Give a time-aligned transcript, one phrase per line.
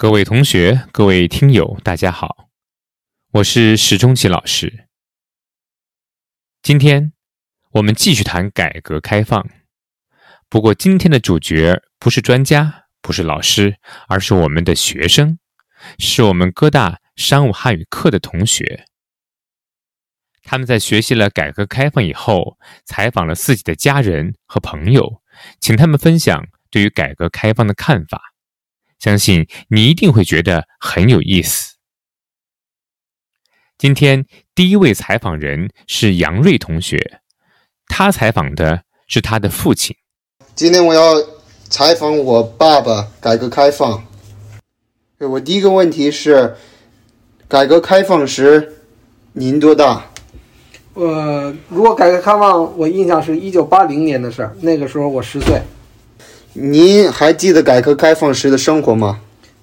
[0.00, 2.48] 各位同学、各位听友，大家好，
[3.32, 4.86] 我是史中奇老师。
[6.62, 7.12] 今天
[7.72, 9.46] 我们继续谈改革开放，
[10.48, 13.76] 不过今天的主角不是专家，不是老师，
[14.08, 15.38] 而是我们的学生，
[15.98, 18.86] 是我们哥大商务汉语课的同学。
[20.44, 22.56] 他们在学习了改革开放以后，
[22.86, 25.20] 采访了自己的家人和朋友，
[25.60, 28.29] 请他们分享对于改革开放的看法。
[29.00, 31.74] 相信你一定会觉得很有意思。
[33.78, 37.20] 今天第一位采访人是杨瑞同学，
[37.86, 39.96] 他采访的是他的父亲。
[40.54, 41.14] 今天我要
[41.70, 43.08] 采访我爸爸。
[43.18, 44.04] 改革开放，
[45.18, 46.54] 我第一个问题是：
[47.48, 48.82] 改革开放时
[49.32, 50.04] 您多大？
[50.92, 55.58] 呃，如果改革开放，我印象是一九八零年的事儿，那个时候我十岁。
[56.52, 59.20] 您还记得改革开放时的生活吗？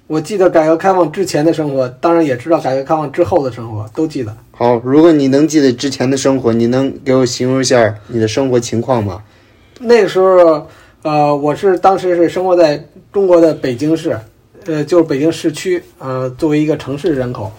[0.08, 4.34] 我记得改革开放之前的生活，当然也知道改革开放之后的生活，都记得。
[4.52, 9.22] 好，如果你能记得之前的生活，你能给我形容一下你的生活情况吗？
[9.82, 10.66] 那个时候，
[11.02, 14.18] 呃，我是当时是生活在中国的北京市，
[14.66, 17.52] 呃，就是北京市区，呃，作为一个城市人口，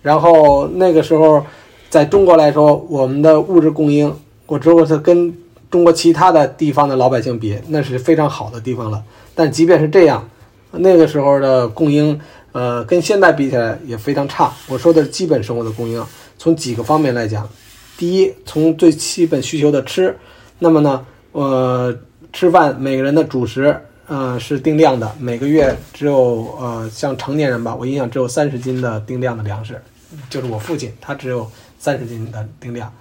[0.00, 1.44] 然后那个时候，
[1.90, 4.10] 在中国来说，我们的物质供应，
[4.46, 5.34] 我知道是跟。
[5.70, 9.02] 中国其他的地方的老百姓比，那是非常好的地方了。
[9.34, 10.28] 但即便是这样，
[10.72, 12.18] 那个时候的供应，
[12.52, 14.52] 呃，跟现在比起来也非常差。
[14.66, 16.04] 我说的是基本生活的供应，
[16.36, 17.48] 从几个方面来讲，
[17.96, 20.16] 第一，从最基本需求的吃，
[20.58, 21.96] 那么呢，呃，
[22.32, 29.80] 吃饭每个人的主食，呃，是定量的，每个月只有呃，像成年人吧，我印象只有三十斤的定量的粮食，
[30.28, 31.48] 就是我父亲，他只有
[31.78, 32.92] 三十斤的定量。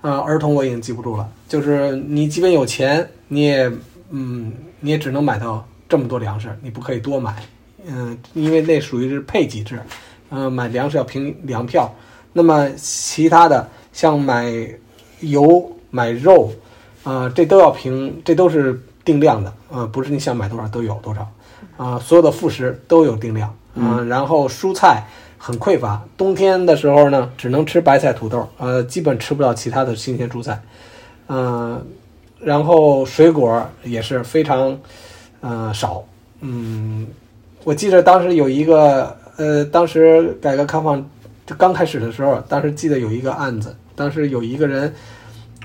[0.00, 1.28] 啊，儿童我已经记不住了。
[1.48, 3.70] 就是你即便有钱，你也，
[4.10, 7.34] 嗯，你也只能买到这么多粮食，你不可以多买，
[7.86, 9.80] 嗯，因为那属于是配给制，
[10.30, 11.92] 嗯，买粮食要凭粮票。
[12.32, 14.52] 那么其他的像买
[15.20, 16.52] 油、买肉，
[17.02, 21.28] 啊，这都要凭，这都是定量的，呃，不是你想买多少都有多少，
[21.76, 25.04] 啊，所有的副食都有定量，嗯，然后蔬菜。
[25.38, 30.60] 很匮乏，冬天的时候呢，只能吃白菜、土豆，呃，基本吃不到其他的新鲜蔬菜，
[31.28, 31.80] 嗯，
[32.40, 34.78] 然后水果也是非常，
[35.40, 36.04] 呃，少，
[36.40, 37.06] 嗯，
[37.62, 41.08] 我记得当时有一个，呃，当时改革开放
[41.56, 44.92] 刚开始的时候，当时记得有一个案子，当时有一个人，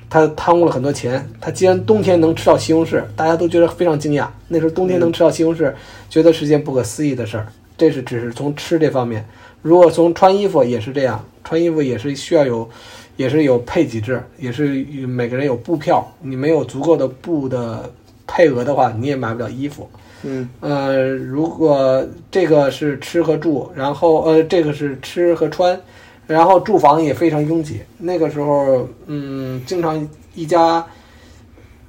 [0.09, 5.73] 他贪污了很多钱，他既然冬天能吃到西红柿，大家都觉得非常惊讶，那时候冬天能吃到西红柿，
[6.09, 9.27] 觉得是件不可思议的事儿，这是只是从吃这方面。
[9.63, 12.69] 如果从穿衣服也是这样，穿衣服也是需要有，
[13.15, 17.91] 也是有配给制，也是每个人有布票，你没有足够的布的
[18.27, 19.89] 配额的话，你也买不了衣服。
[20.23, 25.81] 嗯，呃，如果这个是吃和住，然后呃，这个是吃和穿，
[26.27, 27.81] 然后住房也非常拥挤。
[27.97, 30.85] 那个时候，嗯，经常一家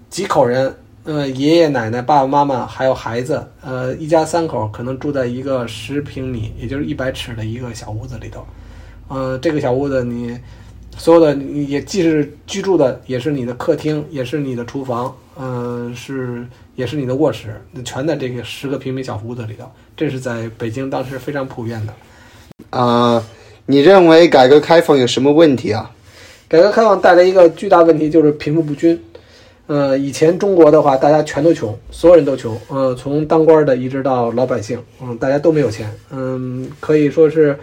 [0.08, 0.74] 几口人。
[1.04, 8.42] 呃，爷爷奶奶、爸爸妈妈还有孩子，呃，一家三口可能住在一个十平米，也就是一百尺的一个小屋子里头。
[9.08, 10.38] 呃，这个小屋子你
[10.96, 19.70] 所有的也既是居住的，也是你的客厅，也是你的厨房，呃，是也是你的卧室，全在这个十个平米小屋子里头。
[19.94, 21.92] 这是在北京当时非常普遍的。
[22.70, 23.22] 啊，
[23.66, 25.90] 你认为改革开放有什么问题啊？
[26.48, 28.98] 改革开放带来一个巨大问题就是贫富不均。
[29.66, 32.54] 呃，以前中国的话，大家全都穷，所有人都穷。
[32.68, 35.90] 呃，从当官的一直到老百姓，嗯，大家都没有钱。
[36.10, 37.58] 嗯，可以说是，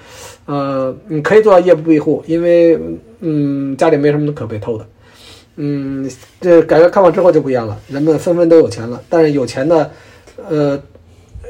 [0.47, 2.75] 呃，你可以做到夜不闭户，因为，
[3.19, 4.85] 嗯，家里没什么可被偷的。
[5.57, 6.09] 嗯，
[6.40, 9.91] 这改革开放之后就不一样了，人们纷纷都有钱了，但是有钱的，
[10.50, 10.81] 呃，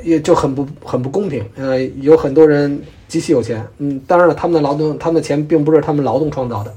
[0.03, 1.41] 也就很不很不公平。
[1.56, 6.73] 呃，有很多人极其有钱，嗯，当然了，他们的劳动，他们的钱并不是他们劳动创造的。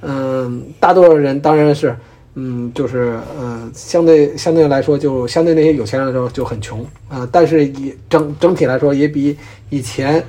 [0.00, 1.94] 嗯，大多数人当然是。
[2.36, 9.36] 嗯，就是呃，相对相对来说，就相对那些有钱人来说就很穷啊，但是也整整体来说也比
[9.70, 10.24] 以前，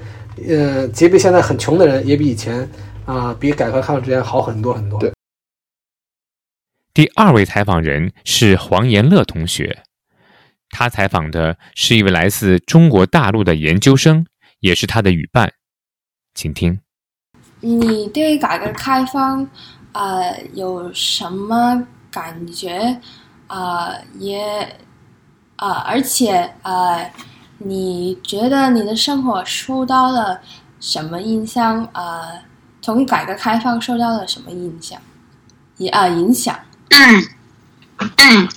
[0.48, 2.69] 呃，即便现在很穷的人也比以前
[3.06, 5.00] 啊，比改革开放之前好很多很多。
[5.00, 5.12] 对。
[6.94, 9.84] 第二位采访人是黄延乐同学，
[10.69, 14.25] 他采访的是一位来自中国大陆的研究生，
[14.60, 15.51] 也是他的语伴，
[16.36, 16.80] 请听。
[17.62, 19.50] 你对改革开放
[19.94, 21.88] 呃有什么？
[22.16, 23.02] 感觉，
[23.48, 24.78] 啊，也，
[25.58, 26.98] 啊，而且，啊，
[27.58, 30.40] 你觉得你的生活受到了
[30.80, 31.84] 什么影响？
[31.92, 32.40] 啊，
[32.82, 34.98] 从改革开放受到了什么影响？
[35.80, 36.58] 影啊影响？
[36.88, 37.28] 嗯
[37.98, 38.48] 嗯，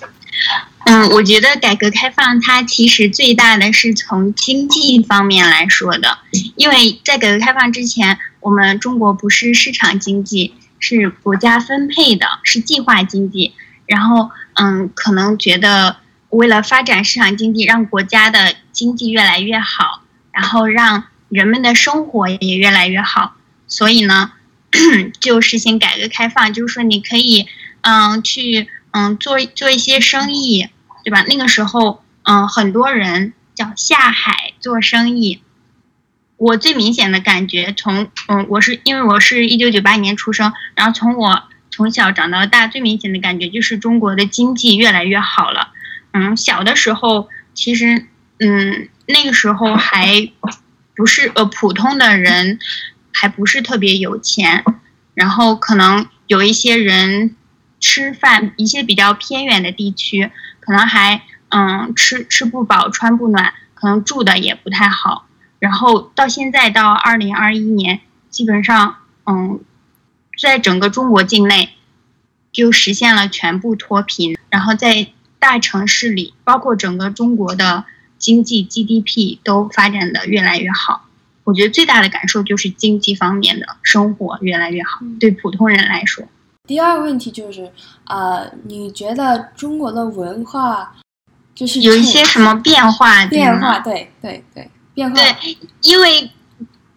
[0.86, 6.18] 嗯，我觉得改革开放它其实最大的是从经济方面来说的，
[6.54, 13.54] 因为在改革开放之前，我们中国不是市场经济，是国家分配的，是计划经济。
[13.86, 15.96] 然后，嗯，可能觉得
[16.30, 20.02] 为了发展市场经济，让国家的经济越来越好，
[20.32, 23.34] 然后让人们的生活也越来越好，
[23.66, 24.32] 所以呢，
[25.20, 27.46] 就实行改革开放，就是说你可以，
[27.82, 30.68] 嗯，去，嗯，做做一些生意。
[31.04, 31.24] 对吧？
[31.26, 35.40] 那个时候，嗯，很多人叫下海做生意。
[36.38, 45.72] 我最明显的感觉，从嗯，我是因为我是一九九八年出生，然后从我从小长到大，最明显的感觉就是中国的经济越来越好了。
[46.12, 48.06] 嗯，小的时候其实，
[48.38, 50.30] 嗯，那个时候还
[50.94, 52.60] 不是呃普通的人，
[53.12, 54.64] 还不是特别有钱，
[55.14, 57.34] 然后可能有一些人
[57.80, 60.30] 吃饭，一些比较偏远的地区。
[60.60, 65.27] 可能还嗯吃吃不饱穿不暖，可能住的也不太好。
[65.58, 68.00] 然后到现在到二零二一年，
[68.30, 69.60] 基本上嗯，
[70.40, 71.70] 在整个中国境内
[72.52, 74.36] 就实现了全部脱贫。
[74.50, 75.08] 然后在
[75.38, 77.84] 大城市里，包括整个中国的
[78.18, 81.04] 经济 GDP 都发展的越来越好。
[81.44, 86.24] 我觉得最大的感受就是经济方面的生活越来越好，对普通人来说。
[86.66, 87.72] 第二个问题就是，
[88.04, 90.94] 呃，你觉得中国的文化
[91.54, 93.24] 就是有一些什么变化？
[93.24, 95.14] 变化，对对对，变化。
[95.14, 96.32] 对，因为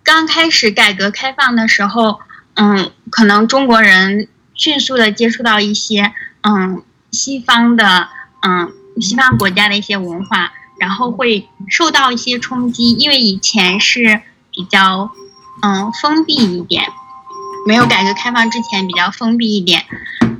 [0.03, 2.19] 刚开始改革开放的时候，
[2.55, 6.11] 嗯，可能中国人迅速的接触到一些
[6.41, 6.81] 嗯
[7.11, 8.09] 西方的
[8.41, 15.11] 嗯西方国家的一些文化，然后会受到一些冲击，因为以前是比较
[15.61, 16.83] 嗯封闭一点。
[17.67, 19.85] 没有改革开放之前比较封闭一点，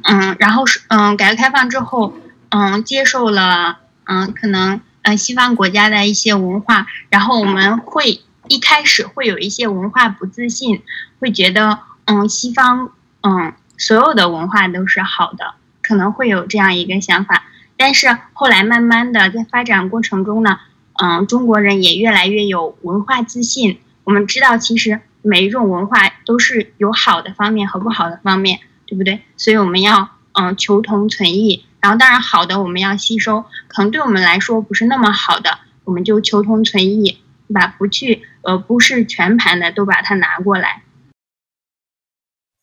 [0.02, 2.16] 嗯，然后是嗯，改革开放之后，
[2.50, 10.82] 嗯，接受了嗯，可能嗯西方国家的一些文化，然后我们会一开始会有一些文化不自信，
[11.20, 17.44] 会觉得嗯西方嗯所有的文化都是好的，可能会有这样一个想法，
[17.78, 20.60] 但是后来慢慢的在发展过程中呢，
[21.02, 25.02] 嗯，中国人也越来越有文化自信，我们知道其实。
[25.24, 29.22] 每一种文化都是有好的方面和不好的方面，对不对？
[29.38, 37.68] 所以我们要嗯求同存异，然后当然好的我们要吸收，可能对我们来说不是那么好的，我们就求同存异，对吧？
[37.78, 40.84] 不去呃不是全盘的都把它拿过来。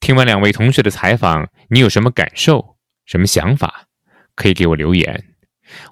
[0.01, 3.87] 听完两位同学的采访，你有什么感受、什么想法？
[4.35, 5.25] 可以给我留言。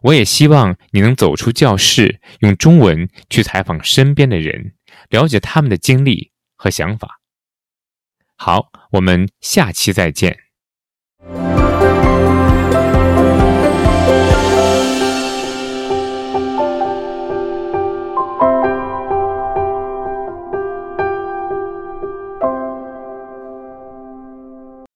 [0.02, 4.75] 我也希望你能走出教室，用中文去采访身边的人，
[5.11, 6.32] 了解他们的经历。
[6.58, 7.20] 和想法。
[8.34, 10.46] 好，我们下期再见。